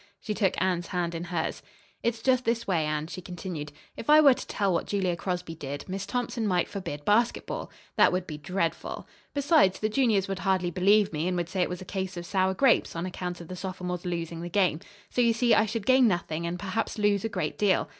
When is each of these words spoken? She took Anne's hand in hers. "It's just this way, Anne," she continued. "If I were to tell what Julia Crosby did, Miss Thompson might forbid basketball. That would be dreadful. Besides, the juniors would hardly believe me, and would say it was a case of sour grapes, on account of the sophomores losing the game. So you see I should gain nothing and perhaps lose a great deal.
She 0.19 0.33
took 0.33 0.59
Anne's 0.59 0.87
hand 0.87 1.13
in 1.13 1.25
hers. 1.25 1.61
"It's 2.01 2.23
just 2.23 2.43
this 2.43 2.65
way, 2.65 2.87
Anne," 2.87 3.05
she 3.05 3.21
continued. 3.21 3.71
"If 3.95 4.09
I 4.09 4.19
were 4.19 4.33
to 4.33 4.47
tell 4.47 4.73
what 4.73 4.87
Julia 4.87 5.15
Crosby 5.15 5.53
did, 5.53 5.87
Miss 5.87 6.07
Thompson 6.07 6.47
might 6.47 6.67
forbid 6.67 7.05
basketball. 7.05 7.69
That 7.97 8.11
would 8.11 8.25
be 8.25 8.39
dreadful. 8.39 9.07
Besides, 9.35 9.79
the 9.79 9.89
juniors 9.89 10.27
would 10.27 10.39
hardly 10.39 10.71
believe 10.71 11.13
me, 11.13 11.27
and 11.27 11.37
would 11.37 11.49
say 11.49 11.61
it 11.61 11.69
was 11.69 11.83
a 11.83 11.95
case 12.01 12.17
of 12.17 12.25
sour 12.25 12.55
grapes, 12.55 12.95
on 12.95 13.05
account 13.05 13.41
of 13.41 13.47
the 13.47 13.55
sophomores 13.55 14.03
losing 14.03 14.41
the 14.41 14.49
game. 14.49 14.79
So 15.11 15.21
you 15.21 15.33
see 15.33 15.53
I 15.53 15.67
should 15.67 15.85
gain 15.85 16.07
nothing 16.07 16.47
and 16.47 16.57
perhaps 16.57 16.97
lose 16.97 17.23
a 17.23 17.29
great 17.29 17.59
deal. 17.59 17.87